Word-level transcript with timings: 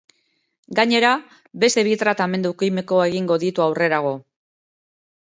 Gainera, 0.79 1.11
beste 1.65 1.85
bi 1.89 1.95
tratamendu 2.05 2.55
kimiko 2.65 3.01
egingo 3.13 3.41
ditu 3.47 3.69
aurrerago. 3.71 4.19